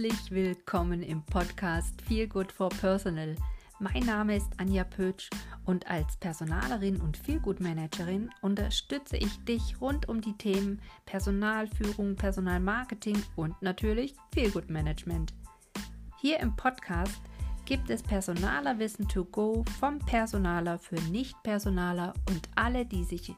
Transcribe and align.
Herzlich 0.00 0.30
willkommen 0.30 1.02
im 1.02 1.24
Podcast 1.24 2.00
Feel 2.02 2.28
Good 2.28 2.52
for 2.52 2.68
Personal. 2.68 3.34
Mein 3.80 4.04
Name 4.04 4.36
ist 4.36 4.48
Anja 4.56 4.84
Pötsch 4.84 5.28
und 5.64 5.90
als 5.90 6.16
Personalerin 6.18 7.00
und 7.00 7.16
Feel 7.16 7.40
Good 7.40 7.58
Managerin 7.58 8.30
unterstütze 8.40 9.16
ich 9.16 9.44
dich 9.44 9.80
rund 9.80 10.08
um 10.08 10.20
die 10.20 10.34
Themen 10.34 10.80
Personalführung, 11.04 12.14
Personalmarketing 12.14 13.20
und 13.34 13.60
natürlich 13.60 14.14
Feel 14.32 14.52
Good 14.52 14.70
Management. 14.70 15.34
Hier 16.20 16.38
im 16.38 16.54
Podcast 16.54 17.20
gibt 17.64 17.90
es 17.90 18.00
Personalerwissen 18.00 19.08
to 19.08 19.24
go 19.24 19.64
vom 19.80 19.98
Personaler 19.98 20.78
für 20.78 21.00
Nicht-Personaler 21.10 22.14
und 22.28 22.48
alle, 22.54 22.86
die 22.86 23.02
sich 23.02 23.34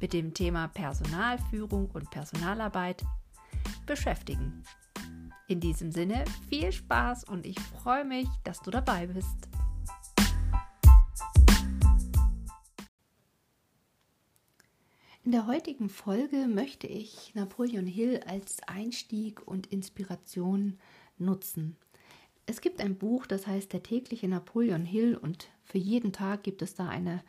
mit 0.00 0.12
dem 0.12 0.32
Thema 0.32 0.68
Personalführung 0.68 1.90
und 1.90 2.08
Personalarbeit 2.12 3.04
beschäftigen. 3.84 4.62
In 5.54 5.60
diesem 5.60 5.92
Sinne 5.92 6.24
viel 6.48 6.72
Spaß 6.72 7.22
und 7.28 7.46
ich 7.46 7.60
freue 7.60 8.04
mich, 8.04 8.26
dass 8.42 8.60
du 8.60 8.72
dabei 8.72 9.06
bist. 9.06 9.36
In 15.22 15.30
der 15.30 15.46
heutigen 15.46 15.88
Folge 15.88 16.48
möchte 16.48 16.88
ich 16.88 17.36
Napoleon 17.36 17.86
Hill 17.86 18.20
als 18.26 18.64
Einstieg 18.66 19.46
und 19.46 19.68
Inspiration 19.68 20.80
nutzen. 21.18 21.76
Es 22.46 22.60
gibt 22.60 22.80
ein 22.80 22.98
Buch, 22.98 23.24
das 23.24 23.46
heißt 23.46 23.72
Der 23.72 23.84
tägliche 23.84 24.26
Napoleon 24.26 24.84
Hill 24.84 25.16
und 25.16 25.50
für 25.62 25.78
jeden 25.78 26.12
Tag 26.12 26.42
gibt 26.42 26.62
es 26.62 26.74
da 26.74 26.88
eine 26.88 27.22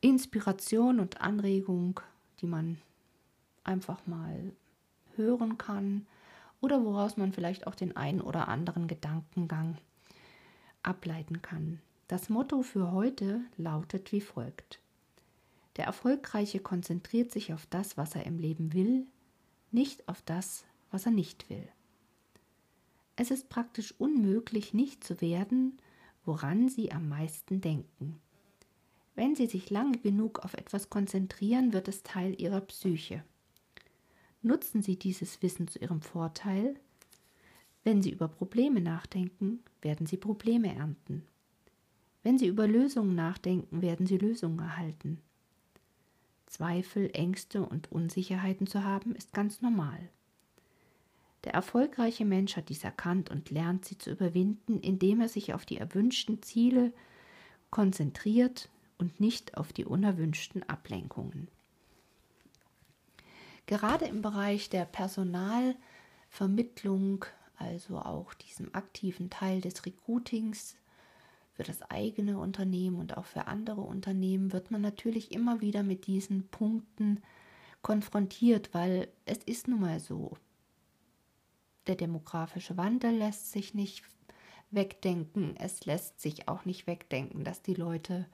Inspiration 0.00 1.00
und 1.00 1.20
Anregung, 1.20 1.98
die 2.42 2.46
man 2.46 2.80
einfach 3.64 4.06
mal 4.06 4.52
hören 5.16 5.58
kann 5.58 6.06
oder 6.60 6.84
woraus 6.84 7.16
man 7.16 7.32
vielleicht 7.32 7.66
auch 7.66 7.74
den 7.74 7.96
einen 7.96 8.20
oder 8.20 8.48
anderen 8.48 8.86
Gedankengang 8.86 9.78
ableiten 10.82 11.42
kann. 11.42 11.80
Das 12.08 12.28
Motto 12.28 12.62
für 12.62 12.92
heute 12.92 13.40
lautet 13.56 14.12
wie 14.12 14.20
folgt. 14.20 14.80
Der 15.76 15.84
Erfolgreiche 15.84 16.60
konzentriert 16.60 17.30
sich 17.30 17.54
auf 17.54 17.66
das, 17.66 17.96
was 17.96 18.14
er 18.14 18.26
im 18.26 18.38
Leben 18.38 18.72
will, 18.72 19.06
nicht 19.70 20.08
auf 20.08 20.22
das, 20.22 20.64
was 20.90 21.06
er 21.06 21.12
nicht 21.12 21.48
will. 21.48 21.68
Es 23.16 23.30
ist 23.30 23.48
praktisch 23.48 23.94
unmöglich, 23.98 24.74
nicht 24.74 25.04
zu 25.04 25.20
werden, 25.20 25.78
woran 26.24 26.68
Sie 26.68 26.90
am 26.90 27.08
meisten 27.08 27.60
denken. 27.60 28.20
Wenn 29.14 29.36
Sie 29.36 29.46
sich 29.46 29.70
lange 29.70 29.98
genug 29.98 30.40
auf 30.40 30.54
etwas 30.54 30.90
konzentrieren, 30.90 31.72
wird 31.72 31.88
es 31.88 32.02
Teil 32.02 32.40
Ihrer 32.40 32.62
Psyche. 32.62 33.22
Nutzen 34.42 34.82
Sie 34.82 34.96
dieses 34.96 35.42
Wissen 35.42 35.68
zu 35.68 35.78
Ihrem 35.78 36.00
Vorteil. 36.00 36.74
Wenn 37.84 38.02
Sie 38.02 38.10
über 38.10 38.28
Probleme 38.28 38.80
nachdenken, 38.80 39.60
werden 39.82 40.06
Sie 40.06 40.16
Probleme 40.16 40.74
ernten. 40.74 41.24
Wenn 42.22 42.38
Sie 42.38 42.46
über 42.46 42.66
Lösungen 42.66 43.14
nachdenken, 43.14 43.82
werden 43.82 44.06
Sie 44.06 44.18
Lösungen 44.18 44.58
erhalten. 44.58 45.20
Zweifel, 46.46 47.10
Ängste 47.12 47.64
und 47.64 47.92
Unsicherheiten 47.92 48.66
zu 48.66 48.82
haben, 48.82 49.14
ist 49.14 49.32
ganz 49.32 49.60
normal. 49.60 50.08
Der 51.44 51.54
erfolgreiche 51.54 52.24
Mensch 52.24 52.56
hat 52.56 52.68
dies 52.68 52.84
erkannt 52.84 53.30
und 53.30 53.50
lernt 53.50 53.84
sie 53.84 53.96
zu 53.96 54.10
überwinden, 54.10 54.80
indem 54.80 55.20
er 55.20 55.28
sich 55.28 55.54
auf 55.54 55.64
die 55.64 55.78
erwünschten 55.78 56.42
Ziele 56.42 56.92
konzentriert 57.70 58.68
und 58.98 59.20
nicht 59.20 59.56
auf 59.56 59.72
die 59.72 59.86
unerwünschten 59.86 60.62
Ablenkungen. 60.68 61.48
Gerade 63.70 64.04
im 64.06 64.20
Bereich 64.20 64.68
der 64.68 64.84
Personalvermittlung, 64.84 67.24
also 67.56 68.00
auch 68.00 68.34
diesem 68.34 68.74
aktiven 68.74 69.30
Teil 69.30 69.60
des 69.60 69.86
Recruitings 69.86 70.74
für 71.52 71.62
das 71.62 71.80
eigene 71.82 72.40
Unternehmen 72.40 72.98
und 72.98 73.16
auch 73.16 73.26
für 73.26 73.46
andere 73.46 73.82
Unternehmen, 73.82 74.52
wird 74.52 74.72
man 74.72 74.80
natürlich 74.80 75.30
immer 75.30 75.60
wieder 75.60 75.84
mit 75.84 76.08
diesen 76.08 76.48
Punkten 76.48 77.22
konfrontiert, 77.80 78.74
weil 78.74 79.06
es 79.24 79.38
ist 79.44 79.68
nun 79.68 79.82
mal 79.82 80.00
so. 80.00 80.36
Der 81.86 81.94
demografische 81.94 82.76
Wandel 82.76 83.12
lässt 83.12 83.52
sich 83.52 83.72
nicht 83.72 84.02
wegdenken. 84.72 85.54
Es 85.56 85.86
lässt 85.86 86.20
sich 86.20 86.48
auch 86.48 86.64
nicht 86.64 86.88
wegdenken, 86.88 87.44
dass 87.44 87.62
die 87.62 87.74
Leute 87.74 88.26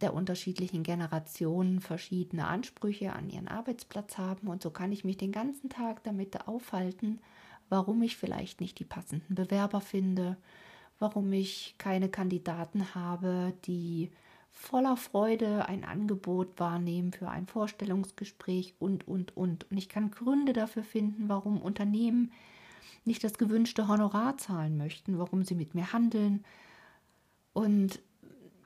der 0.00 0.14
unterschiedlichen 0.14 0.82
Generationen 0.82 1.80
verschiedene 1.80 2.46
Ansprüche 2.46 3.12
an 3.12 3.30
ihren 3.30 3.48
Arbeitsplatz 3.48 4.16
haben 4.18 4.46
und 4.48 4.62
so 4.62 4.70
kann 4.70 4.92
ich 4.92 5.04
mich 5.04 5.16
den 5.16 5.32
ganzen 5.32 5.68
Tag 5.68 6.04
damit 6.04 6.46
aufhalten, 6.46 7.20
warum 7.68 8.02
ich 8.02 8.16
vielleicht 8.16 8.60
nicht 8.60 8.78
die 8.78 8.84
passenden 8.84 9.34
Bewerber 9.34 9.80
finde, 9.80 10.36
warum 10.98 11.32
ich 11.32 11.74
keine 11.78 12.08
Kandidaten 12.08 12.94
habe, 12.94 13.54
die 13.64 14.10
voller 14.50 14.96
Freude 14.96 15.66
ein 15.66 15.84
Angebot 15.84 16.58
wahrnehmen 16.58 17.12
für 17.12 17.28
ein 17.28 17.46
Vorstellungsgespräch 17.46 18.74
und, 18.78 19.06
und, 19.06 19.36
und. 19.36 19.70
Und 19.70 19.76
ich 19.76 19.88
kann 19.88 20.10
Gründe 20.10 20.52
dafür 20.52 20.82
finden, 20.82 21.28
warum 21.28 21.60
Unternehmen 21.60 22.32
nicht 23.04 23.22
das 23.22 23.38
gewünschte 23.38 23.88
Honorar 23.88 24.36
zahlen 24.36 24.76
möchten, 24.76 25.18
warum 25.18 25.44
sie 25.44 25.54
mit 25.54 25.74
mir 25.74 25.92
handeln. 25.92 26.44
Und 27.52 28.00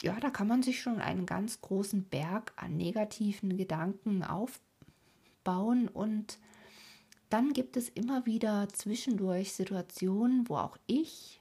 ja, 0.02 0.18
da 0.20 0.30
kann 0.30 0.48
man 0.48 0.62
sich 0.62 0.80
schon 0.80 1.00
einen 1.00 1.26
ganz 1.26 1.60
großen 1.60 2.04
Berg 2.04 2.52
an 2.56 2.76
negativen 2.76 3.56
Gedanken 3.56 4.22
aufbauen 4.24 5.88
und 5.88 6.38
dann 7.30 7.52
gibt 7.54 7.76
es 7.76 7.88
immer 7.88 8.26
wieder 8.26 8.68
zwischendurch 8.70 9.52
Situationen, 9.54 10.48
wo 10.48 10.56
auch 10.56 10.76
ich 10.86 11.40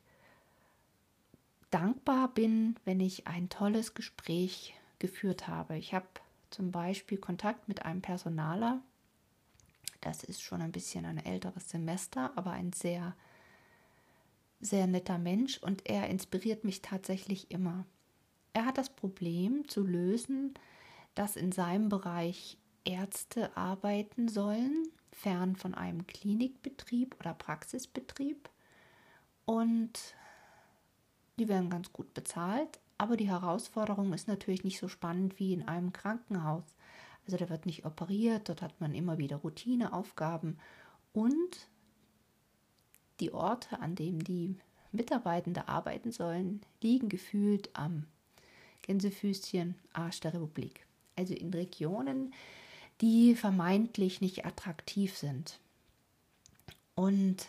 dankbar 1.69 2.33
bin, 2.33 2.75
wenn 2.85 2.99
ich 2.99 3.27
ein 3.27 3.49
tolles 3.49 3.93
Gespräch 3.93 4.73
geführt 4.99 5.47
habe. 5.47 5.77
Ich 5.77 5.93
habe 5.93 6.07
zum 6.49 6.71
Beispiel 6.71 7.17
Kontakt 7.17 7.67
mit 7.67 7.85
einem 7.85 8.01
Personaler. 8.01 8.81
Das 10.01 10.23
ist 10.23 10.41
schon 10.41 10.61
ein 10.61 10.71
bisschen 10.71 11.05
ein 11.05 11.17
älteres 11.17 11.69
Semester, 11.69 12.31
aber 12.35 12.51
ein 12.51 12.73
sehr, 12.73 13.15
sehr 14.59 14.87
netter 14.87 15.17
Mensch 15.17 15.57
und 15.57 15.89
er 15.89 16.09
inspiriert 16.09 16.63
mich 16.63 16.81
tatsächlich 16.81 17.51
immer. 17.51 17.85
Er 18.53 18.65
hat 18.65 18.77
das 18.77 18.89
Problem 18.89 19.67
zu 19.67 19.85
lösen, 19.85 20.53
dass 21.15 21.35
in 21.35 21.51
seinem 21.51 21.89
Bereich 21.89 22.57
Ärzte 22.83 23.55
arbeiten 23.55 24.27
sollen, 24.27 24.87
fern 25.11 25.55
von 25.55 25.73
einem 25.73 26.07
Klinikbetrieb 26.07 27.15
oder 27.19 27.33
Praxisbetrieb. 27.33 28.49
Und 29.45 30.15
die 31.37 31.47
werden 31.47 31.69
ganz 31.69 31.91
gut 31.93 32.13
bezahlt, 32.13 32.79
aber 32.97 33.17
die 33.17 33.29
Herausforderung 33.29 34.13
ist 34.13 34.27
natürlich 34.27 34.63
nicht 34.63 34.79
so 34.79 34.87
spannend 34.87 35.39
wie 35.39 35.53
in 35.53 35.67
einem 35.67 35.93
Krankenhaus. 35.93 36.63
Also 37.25 37.37
da 37.37 37.49
wird 37.49 37.65
nicht 37.65 37.85
operiert, 37.85 38.49
dort 38.49 38.61
hat 38.61 38.79
man 38.79 38.93
immer 38.93 39.17
wieder 39.17 39.37
Routineaufgaben 39.37 40.59
und 41.13 41.67
die 43.19 43.33
Orte, 43.33 43.79
an 43.79 43.95
denen 43.95 44.19
die 44.19 44.57
Mitarbeitende 44.91 45.67
arbeiten 45.67 46.11
sollen, 46.11 46.61
liegen 46.81 47.09
gefühlt 47.09 47.69
am 47.75 48.07
Gänsefüßchen, 48.81 49.75
Arsch 49.93 50.19
der 50.19 50.33
Republik. 50.33 50.85
Also 51.15 51.33
in 51.33 51.53
Regionen, 51.53 52.33
die 53.01 53.35
vermeintlich 53.35 54.21
nicht 54.21 54.45
attraktiv 54.45 55.17
sind. 55.17 55.59
Und 56.95 57.47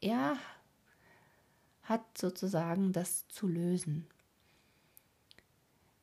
er 0.00 0.36
hat 1.82 2.18
sozusagen 2.18 2.92
das 2.92 3.28
zu 3.28 3.46
lösen. 3.46 4.06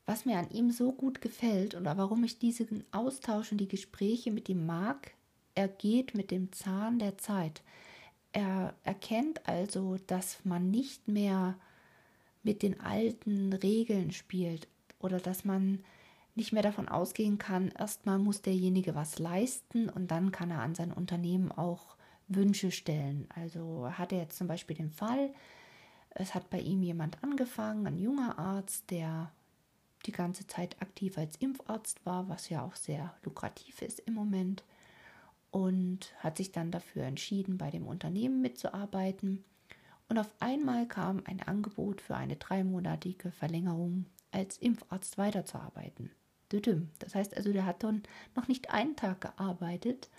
Was 0.06 0.26
mir 0.26 0.38
an 0.38 0.50
ihm 0.52 0.72
so 0.72 0.92
gut 0.92 1.22
gefällt 1.22 1.76
oder 1.76 1.98
warum 1.98 2.24
ich 2.24 2.38
diesen 2.38 2.84
Austausch 2.92 3.52
und 3.52 3.60
die 3.60 3.68
Gespräche 3.68 4.32
mit 4.32 4.50
ihm 4.50 4.66
mag, 4.66 5.14
er 5.56 5.68
geht 5.68 6.14
mit 6.14 6.32
dem 6.32 6.52
Zahn 6.52 7.00
der 7.00 7.18
Zeit. 7.18 7.62
Er 8.34 8.74
erkennt 8.84 9.48
also, 9.48 9.98
dass 10.08 10.44
man 10.44 10.72
nicht 10.72 11.08
mehr 11.08 11.58
mit 12.44 12.62
den 12.62 12.80
alten 12.82 13.54
Regeln 13.54 14.12
spielt 14.12 14.68
oder 15.00 15.20
dass 15.20 15.46
man 15.46 15.80
nicht 16.36 16.52
mehr 16.52 16.64
davon 16.64 16.90
ausgehen 16.90 17.38
kann, 17.38 17.70
erstmal 17.70 18.20
muss 18.20 18.42
derjenige 18.42 18.96
was 18.96 19.20
leisten 19.20 19.90
und 19.90 20.10
dann 20.10 20.32
kann 20.32 20.52
er 20.52 20.62
an 20.62 20.76
sein 20.76 20.92
Unternehmen 20.92 21.52
auch 21.52 21.96
Wünsche 22.28 22.72
stellen. 22.72 23.28
Also 23.36 23.90
hat 23.92 24.12
er 24.12 24.20
jetzt 24.20 24.38
zum 24.38 24.48
Beispiel 24.48 24.76
den 24.76 24.90
Fall, 24.90 25.34
es 26.12 26.36
hat 26.36 26.50
bei 26.50 26.60
ihm 26.60 26.84
jemand 26.84 27.24
angefangen, 27.24 27.88
ein 27.88 27.98
junger 27.98 28.38
Arzt, 28.38 28.90
der 28.92 29.32
die 30.06 30.12
ganze 30.12 30.46
Zeit 30.48 30.82
aktiv 30.82 31.18
als 31.18 31.38
Impfarzt 31.38 32.06
war, 32.06 32.30
was 32.30 32.50
ja 32.50 32.64
auch 32.64 32.76
sehr 32.76 33.14
lukrativ 33.24 33.82
ist 33.82 34.00
im 34.02 34.14
Moment, 34.14 34.64
und 35.52 36.14
hat 36.18 36.38
sich 36.38 36.52
dann 36.52 36.72
dafür 36.72 37.04
entschieden, 37.04 37.58
bei 37.58 37.70
dem 37.70 37.88
Unternehmen 37.88 38.42
mitzuarbeiten 38.42 39.44
und 40.10 40.18
auf 40.18 40.34
einmal 40.40 40.88
kam 40.88 41.22
ein 41.26 41.42
Angebot 41.42 42.02
für 42.02 42.16
eine 42.16 42.36
dreimonatige 42.36 43.32
Verlängerung 43.32 44.06
als 44.32 44.58
Impfarzt 44.58 45.18
weiterzuarbeiten. 45.18 46.12
Das 47.00 47.16
heißt 47.16 47.36
also, 47.36 47.52
der 47.52 47.66
hat 47.66 47.84
dann 47.84 48.04
noch 48.36 48.48
nicht 48.48 48.70
einen 48.70 48.96
Tag 48.96 49.22
gearbeitet 49.22 50.10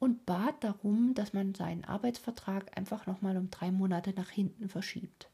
und 0.00 0.26
bat 0.26 0.64
darum, 0.64 1.14
dass 1.14 1.32
man 1.32 1.54
seinen 1.54 1.84
Arbeitsvertrag 1.84 2.76
einfach 2.76 3.06
nochmal 3.06 3.36
um 3.36 3.50
drei 3.50 3.70
Monate 3.70 4.12
nach 4.16 4.30
hinten 4.30 4.68
verschiebt. 4.68 5.28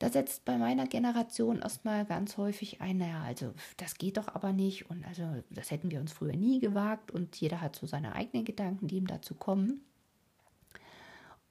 Da 0.00 0.10
setzt 0.10 0.44
bei 0.44 0.58
meiner 0.58 0.86
Generation 0.86 1.60
erstmal 1.60 2.04
ganz 2.04 2.36
häufig 2.36 2.82
ein, 2.82 2.98
naja, 2.98 3.22
also 3.22 3.54
das 3.78 3.94
geht 3.96 4.18
doch 4.18 4.28
aber 4.28 4.52
nicht 4.52 4.90
und 4.90 5.06
also 5.06 5.42
das 5.50 5.70
hätten 5.70 5.90
wir 5.90 6.00
uns 6.00 6.12
früher 6.12 6.36
nie 6.36 6.58
gewagt 6.58 7.10
und 7.10 7.36
jeder 7.36 7.60
hat 7.60 7.76
so 7.76 7.86
seine 7.86 8.14
eigenen 8.14 8.44
Gedanken, 8.44 8.88
die 8.88 8.96
ihm 8.96 9.06
dazu 9.06 9.34
kommen. 9.34 9.80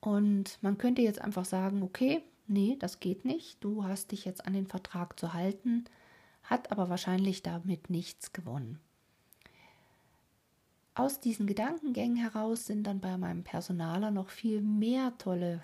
Und 0.04 0.58
man 0.62 0.78
könnte 0.78 1.02
jetzt 1.02 1.22
einfach 1.22 1.46
sagen, 1.46 1.82
okay, 1.82 2.22
nee, 2.46 2.76
das 2.78 3.00
geht 3.00 3.24
nicht, 3.24 3.64
du 3.64 3.86
hast 3.86 4.12
dich 4.12 4.26
jetzt 4.26 4.46
an 4.46 4.52
den 4.52 4.68
Vertrag 4.68 5.18
zu 5.18 5.32
halten, 5.32 5.86
hat 6.44 6.74
aber 6.74 6.90
wahrscheinlich 6.90 7.42
damit 7.42 7.90
nichts 7.90 8.34
gewonnen. 8.34 8.82
Aus 10.94 11.22
diesen 11.22 11.48
Gedankengängen 11.48 12.18
heraus 12.18 12.66
sind 12.66 12.86
dann 12.86 13.00
bei 13.00 13.18
meinem 13.18 13.46
Personaler 13.46 14.12
noch 14.12 14.28
viel 14.28 14.60
mehr 14.60 15.18
tolle 15.18 15.62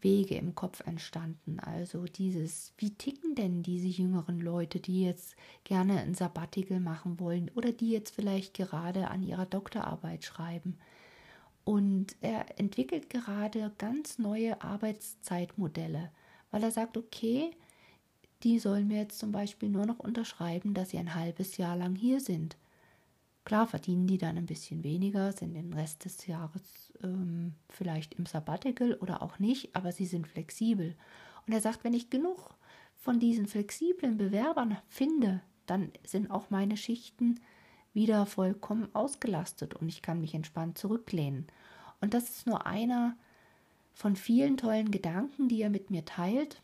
Wege 0.00 0.36
im 0.36 0.54
Kopf 0.54 0.80
entstanden. 0.86 1.60
Also 1.60 2.06
dieses, 2.06 2.72
wie 2.78 2.94
ticken 2.94 3.34
denn 3.34 3.62
diese 3.62 3.88
jüngeren 3.88 4.40
Leute, 4.40 4.80
die 4.80 5.04
jetzt 5.04 5.36
gerne 5.64 6.00
ein 6.00 6.14
Sabbatical 6.14 6.80
machen 6.80 7.20
wollen 7.20 7.50
oder 7.54 7.72
die 7.72 7.90
jetzt 7.90 8.14
vielleicht 8.14 8.54
gerade 8.54 9.08
an 9.08 9.22
ihrer 9.22 9.44
Doktorarbeit 9.44 10.24
schreiben. 10.24 10.78
Und 11.68 12.16
er 12.22 12.58
entwickelt 12.58 13.10
gerade 13.10 13.70
ganz 13.76 14.18
neue 14.18 14.62
Arbeitszeitmodelle, 14.62 16.10
weil 16.50 16.62
er 16.62 16.70
sagt, 16.70 16.96
okay, 16.96 17.50
die 18.42 18.58
sollen 18.58 18.88
mir 18.88 19.00
jetzt 19.00 19.18
zum 19.18 19.32
Beispiel 19.32 19.68
nur 19.68 19.84
noch 19.84 19.98
unterschreiben, 19.98 20.72
dass 20.72 20.88
sie 20.88 20.96
ein 20.96 21.14
halbes 21.14 21.58
Jahr 21.58 21.76
lang 21.76 21.94
hier 21.94 22.20
sind. 22.20 22.56
Klar 23.44 23.66
verdienen 23.66 24.06
die 24.06 24.16
dann 24.16 24.38
ein 24.38 24.46
bisschen 24.46 24.82
weniger, 24.82 25.32
sind 25.32 25.52
den 25.52 25.74
Rest 25.74 26.06
des 26.06 26.26
Jahres 26.26 26.90
ähm, 27.02 27.52
vielleicht 27.68 28.14
im 28.14 28.24
Sabbatical 28.24 28.94
oder 28.94 29.20
auch 29.20 29.38
nicht, 29.38 29.76
aber 29.76 29.92
sie 29.92 30.06
sind 30.06 30.26
flexibel. 30.26 30.96
Und 31.46 31.52
er 31.52 31.60
sagt, 31.60 31.84
wenn 31.84 31.92
ich 31.92 32.08
genug 32.08 32.56
von 32.94 33.20
diesen 33.20 33.46
flexiblen 33.46 34.16
Bewerbern 34.16 34.78
finde, 34.88 35.42
dann 35.66 35.92
sind 36.02 36.30
auch 36.30 36.48
meine 36.48 36.78
Schichten 36.78 37.40
wieder 37.92 38.24
vollkommen 38.24 38.88
ausgelastet 38.94 39.74
und 39.74 39.90
ich 39.90 40.00
kann 40.00 40.22
mich 40.22 40.34
entspannt 40.34 40.78
zurücklehnen. 40.78 41.46
Und 42.00 42.14
das 42.14 42.28
ist 42.28 42.46
nur 42.46 42.66
einer 42.66 43.16
von 43.92 44.14
vielen 44.16 44.56
tollen 44.56 44.90
Gedanken, 44.90 45.48
die 45.48 45.62
er 45.62 45.70
mit 45.70 45.90
mir 45.90 46.04
teilt, 46.04 46.62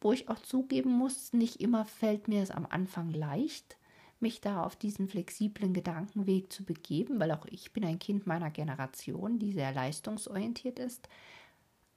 wo 0.00 0.12
ich 0.12 0.28
auch 0.28 0.40
zugeben 0.40 0.90
muss, 0.90 1.32
nicht 1.32 1.60
immer 1.60 1.84
fällt 1.84 2.28
mir 2.28 2.42
es 2.42 2.50
am 2.50 2.66
Anfang 2.66 3.10
leicht, 3.10 3.78
mich 4.20 4.40
da 4.40 4.62
auf 4.62 4.76
diesen 4.76 5.08
flexiblen 5.08 5.72
Gedankenweg 5.72 6.52
zu 6.52 6.64
begeben, 6.64 7.20
weil 7.20 7.30
auch 7.30 7.46
ich 7.46 7.72
bin 7.72 7.84
ein 7.84 7.98
Kind 7.98 8.26
meiner 8.26 8.50
Generation, 8.50 9.38
die 9.38 9.52
sehr 9.52 9.72
leistungsorientiert 9.72 10.78
ist. 10.78 11.08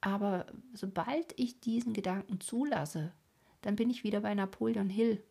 Aber 0.00 0.46
sobald 0.72 1.38
ich 1.38 1.60
diesen 1.60 1.92
Gedanken 1.92 2.40
zulasse, 2.40 3.12
dann 3.62 3.76
bin 3.76 3.90
ich 3.90 4.04
wieder 4.04 4.20
bei 4.20 4.34
Napoleon 4.34 4.88
Hill. 4.88 5.22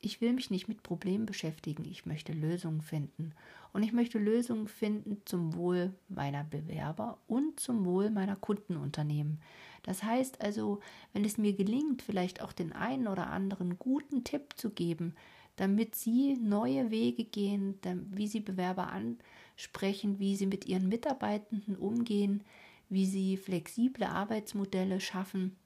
Ich 0.00 0.20
will 0.20 0.32
mich 0.32 0.50
nicht 0.50 0.68
mit 0.68 0.82
Problemen 0.84 1.26
beschäftigen, 1.26 1.84
ich 1.84 2.06
möchte 2.06 2.32
Lösungen 2.32 2.82
finden. 2.82 3.32
Und 3.72 3.82
ich 3.82 3.92
möchte 3.92 4.18
Lösungen 4.18 4.68
finden 4.68 5.22
zum 5.24 5.54
Wohl 5.54 5.92
meiner 6.08 6.44
Bewerber 6.44 7.18
und 7.26 7.58
zum 7.58 7.84
Wohl 7.84 8.10
meiner 8.10 8.36
Kundenunternehmen. 8.36 9.40
Das 9.82 10.02
heißt 10.02 10.40
also, 10.40 10.80
wenn 11.12 11.24
es 11.24 11.36
mir 11.36 11.52
gelingt, 11.52 12.02
vielleicht 12.02 12.42
auch 12.42 12.52
den 12.52 12.72
einen 12.72 13.08
oder 13.08 13.28
anderen 13.28 13.78
guten 13.78 14.24
Tipp 14.24 14.54
zu 14.56 14.70
geben, 14.70 15.14
damit 15.56 15.96
sie 15.96 16.34
neue 16.34 16.90
Wege 16.90 17.24
gehen, 17.24 17.78
wie 18.12 18.28
sie 18.28 18.40
Bewerber 18.40 18.92
ansprechen, 18.92 20.20
wie 20.20 20.36
sie 20.36 20.46
mit 20.46 20.66
ihren 20.66 20.88
Mitarbeitenden 20.88 21.76
umgehen, 21.76 22.44
wie 22.88 23.06
sie 23.06 23.36
flexible 23.36 24.04
Arbeitsmodelle 24.04 25.00
schaffen, 25.00 25.56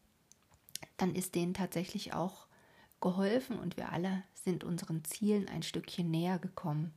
dann 0.97 1.15
ist 1.15 1.35
denen 1.35 1.55
tatsächlich 1.55 2.15
auch 2.15 2.47
geholfen 3.03 3.59
und 3.59 3.77
wir 3.77 3.93
alle 3.93 4.23
sind 4.33 4.65
unseren 4.65 5.05
Zielen 5.05 5.49
ein 5.49 5.63
Stückchen 5.63 6.11
näher 6.11 6.39
gekommen. 6.39 6.95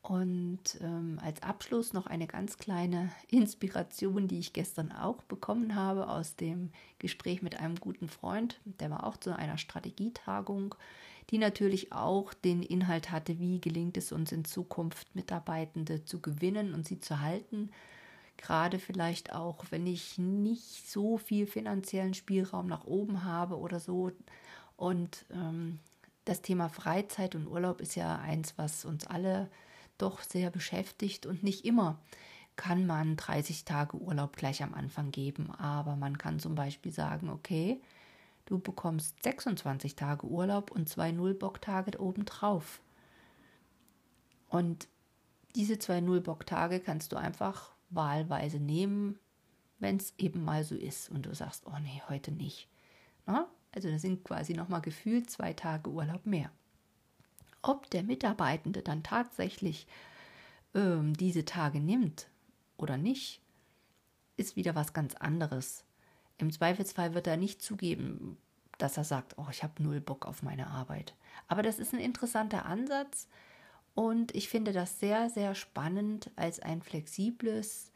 Und 0.00 0.78
ähm, 0.80 1.20
als 1.22 1.42
Abschluss 1.42 1.92
noch 1.92 2.06
eine 2.06 2.26
ganz 2.26 2.56
kleine 2.56 3.10
Inspiration, 3.28 4.28
die 4.28 4.38
ich 4.38 4.54
gestern 4.54 4.90
auch 4.92 5.22
bekommen 5.24 5.74
habe 5.74 6.08
aus 6.08 6.36
dem 6.36 6.70
Gespräch 6.98 7.42
mit 7.42 7.60
einem 7.60 7.76
guten 7.76 8.08
Freund. 8.08 8.58
Der 8.64 8.90
war 8.90 9.04
auch 9.04 9.18
zu 9.18 9.36
einer 9.36 9.58
Strategietagung 9.58 10.74
die 11.30 11.38
natürlich 11.38 11.92
auch 11.92 12.32
den 12.34 12.62
Inhalt 12.62 13.10
hatte, 13.10 13.38
wie 13.38 13.60
gelingt 13.60 13.96
es 13.96 14.12
uns 14.12 14.32
in 14.32 14.44
Zukunft 14.44 15.14
Mitarbeitende 15.14 16.04
zu 16.04 16.20
gewinnen 16.20 16.72
und 16.72 16.86
sie 16.86 17.00
zu 17.00 17.20
halten. 17.20 17.70
Gerade 18.36 18.78
vielleicht 18.78 19.32
auch, 19.32 19.64
wenn 19.70 19.86
ich 19.86 20.18
nicht 20.18 20.88
so 20.88 21.16
viel 21.16 21.46
finanziellen 21.46 22.14
Spielraum 22.14 22.66
nach 22.66 22.84
oben 22.84 23.24
habe 23.24 23.58
oder 23.58 23.80
so. 23.80 24.12
Und 24.76 25.24
ähm, 25.30 25.78
das 26.24 26.42
Thema 26.42 26.68
Freizeit 26.68 27.34
und 27.34 27.46
Urlaub 27.46 27.80
ist 27.80 27.94
ja 27.94 28.16
eins, 28.16 28.54
was 28.56 28.84
uns 28.84 29.06
alle 29.06 29.50
doch 29.98 30.20
sehr 30.20 30.50
beschäftigt 30.50 31.26
und 31.26 31.42
nicht 31.42 31.64
immer 31.64 31.98
kann 32.56 32.86
man 32.86 33.16
30 33.16 33.64
Tage 33.64 33.98
Urlaub 33.98 34.36
gleich 34.36 34.62
am 34.62 34.72
Anfang 34.72 35.10
geben, 35.10 35.50
aber 35.50 35.94
man 35.94 36.16
kann 36.16 36.40
zum 36.40 36.54
Beispiel 36.54 36.90
sagen, 36.90 37.28
okay, 37.28 37.82
Du 38.46 38.60
bekommst 38.60 39.20
26 39.24 39.96
Tage 39.96 40.26
Urlaub 40.26 40.70
und 40.70 40.88
zwei 40.88 41.10
Nullbocktage 41.10 42.00
obendrauf. 42.00 42.80
Und 44.48 44.88
diese 45.56 45.80
zwei 45.80 46.00
Nullbocktage 46.00 46.78
kannst 46.78 47.10
du 47.10 47.16
einfach 47.16 47.74
wahlweise 47.90 48.60
nehmen, 48.60 49.18
wenn 49.80 49.96
es 49.96 50.14
eben 50.16 50.44
mal 50.44 50.62
so 50.62 50.76
ist 50.76 51.10
und 51.10 51.26
du 51.26 51.34
sagst, 51.34 51.66
oh 51.66 51.78
nee, 51.82 52.00
heute 52.08 52.30
nicht. 52.30 52.68
Na? 53.26 53.48
Also 53.76 53.90
das 53.90 54.00
sind 54.00 54.24
quasi 54.24 54.54
nochmal 54.54 54.80
gefühlt 54.80 55.28
zwei 55.28 55.52
Tage 55.52 55.90
Urlaub 55.90 56.24
mehr. 56.24 56.50
Ob 57.60 57.90
der 57.90 58.02
Mitarbeitende 58.02 58.80
dann 58.80 59.02
tatsächlich 59.02 59.86
ähm, 60.74 61.12
diese 61.12 61.44
Tage 61.44 61.78
nimmt 61.78 62.30
oder 62.78 62.96
nicht, 62.96 63.42
ist 64.38 64.56
wieder 64.56 64.74
was 64.74 64.94
ganz 64.94 65.14
anderes. 65.14 65.84
Im 66.38 66.50
Zweifelsfall 66.50 67.12
wird 67.12 67.26
er 67.26 67.36
nicht 67.36 67.60
zugeben, 67.60 68.38
dass 68.78 68.96
er 68.96 69.04
sagt, 69.04 69.36
oh, 69.36 69.46
ich 69.50 69.62
habe 69.62 69.82
null 69.82 70.00
Bock 70.00 70.24
auf 70.24 70.42
meine 70.42 70.68
Arbeit. 70.68 71.14
Aber 71.46 71.62
das 71.62 71.78
ist 71.78 71.92
ein 71.92 72.00
interessanter 72.00 72.64
Ansatz 72.64 73.28
und 73.94 74.34
ich 74.34 74.48
finde 74.48 74.72
das 74.72 75.00
sehr, 75.00 75.28
sehr 75.28 75.54
spannend 75.54 76.30
als 76.34 76.60
ein 76.60 76.80
flexibles 76.80 77.92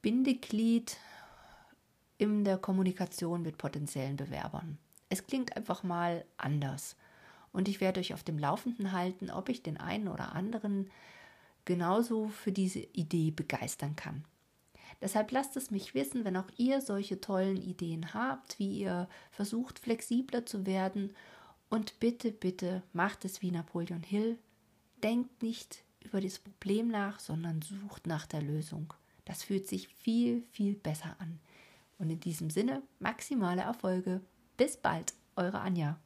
Bindeglied 0.00 0.96
in 2.18 2.44
der 2.44 2.58
Kommunikation 2.58 3.42
mit 3.42 3.58
potenziellen 3.58 4.16
Bewerbern. 4.16 4.78
Es 5.08 5.26
klingt 5.26 5.56
einfach 5.56 5.82
mal 5.82 6.24
anders. 6.36 6.96
Und 7.52 7.68
ich 7.68 7.80
werde 7.80 8.00
euch 8.00 8.12
auf 8.12 8.22
dem 8.22 8.38
Laufenden 8.38 8.92
halten, 8.92 9.30
ob 9.30 9.48
ich 9.48 9.62
den 9.62 9.78
einen 9.78 10.08
oder 10.08 10.34
anderen 10.34 10.90
genauso 11.64 12.28
für 12.28 12.52
diese 12.52 12.80
Idee 12.80 13.30
begeistern 13.30 13.96
kann. 13.96 14.24
Deshalb 15.00 15.30
lasst 15.30 15.56
es 15.56 15.70
mich 15.70 15.94
wissen, 15.94 16.24
wenn 16.24 16.36
auch 16.36 16.48
ihr 16.56 16.80
solche 16.80 17.20
tollen 17.20 17.56
Ideen 17.56 18.14
habt, 18.14 18.58
wie 18.58 18.80
ihr 18.80 19.08
versucht, 19.30 19.78
flexibler 19.78 20.44
zu 20.44 20.66
werden. 20.66 21.14
Und 21.70 22.00
bitte, 22.00 22.32
bitte 22.32 22.82
macht 22.92 23.24
es 23.24 23.40
wie 23.40 23.50
Napoleon 23.50 24.02
Hill. 24.02 24.38
Denkt 25.02 25.42
nicht 25.42 25.84
über 26.00 26.20
das 26.20 26.38
Problem 26.40 26.88
nach, 26.88 27.20
sondern 27.20 27.62
sucht 27.62 28.06
nach 28.06 28.26
der 28.26 28.42
Lösung. 28.42 28.92
Das 29.24 29.44
fühlt 29.44 29.68
sich 29.68 29.88
viel, 29.88 30.42
viel 30.50 30.74
besser 30.74 31.14
an. 31.18 31.38
Und 31.98 32.10
in 32.10 32.20
diesem 32.20 32.50
Sinne 32.50 32.82
maximale 32.98 33.62
Erfolge. 33.62 34.20
Bis 34.56 34.76
bald, 34.76 35.14
eure 35.36 35.60
Anja. 35.60 35.98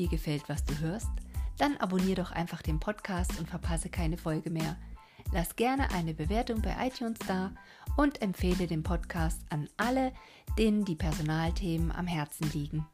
dir 0.00 0.08
gefällt, 0.08 0.48
was 0.48 0.64
du 0.64 0.78
hörst, 0.78 1.10
dann 1.58 1.76
abonnier 1.76 2.16
doch 2.16 2.30
einfach 2.30 2.62
den 2.62 2.80
Podcast 2.80 3.38
und 3.38 3.48
verpasse 3.48 3.90
keine 3.90 4.16
Folge 4.16 4.50
mehr. 4.50 4.76
Lass 5.32 5.56
gerne 5.56 5.90
eine 5.92 6.14
Bewertung 6.14 6.62
bei 6.62 6.74
iTunes 6.86 7.18
da 7.26 7.52
und 7.96 8.22
empfehle 8.22 8.66
den 8.66 8.82
Podcast 8.82 9.42
an 9.50 9.68
alle, 9.76 10.12
denen 10.58 10.84
die 10.84 10.96
Personalthemen 10.96 11.92
am 11.92 12.06
Herzen 12.06 12.50
liegen. 12.52 12.86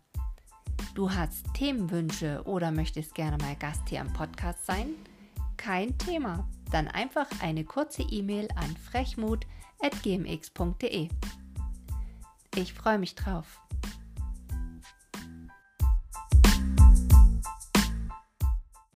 Du 0.97 1.13
hast 1.13 1.53
Themenwünsche 1.53 2.41
oder 2.47 2.71
möchtest 2.71 3.15
gerne 3.15 3.37
mal 3.37 3.55
Gast 3.57 3.87
hier 3.91 4.01
am 4.01 4.11
Podcast 4.15 4.65
sein? 4.65 4.95
Kein 5.59 5.99
Thema. 5.99 6.49
Dann 6.73 6.89
einfach 6.89 7.27
eine 7.43 7.65
kurze 7.65 8.01
E-Mail 8.01 8.49
an 8.57 8.75
frechmut.gmx.de. 8.79 11.09
Ich 12.55 12.73
freue 12.73 12.99
mich 12.99 13.15
drauf. 13.15 13.61